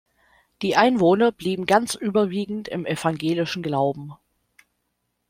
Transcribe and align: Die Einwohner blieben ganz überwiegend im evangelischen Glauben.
Die 0.63 0.75
Einwohner 0.75 1.31
blieben 1.31 1.67
ganz 1.67 1.93
überwiegend 1.93 2.67
im 2.67 2.87
evangelischen 2.87 3.61
Glauben. 3.61 4.13